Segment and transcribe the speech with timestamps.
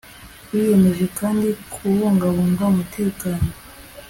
[0.51, 3.49] wiyemeje kandi kubungabunga umutekano